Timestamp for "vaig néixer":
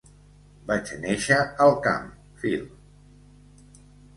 0.69-1.37